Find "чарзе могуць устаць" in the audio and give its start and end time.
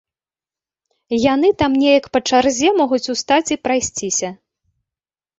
2.29-3.53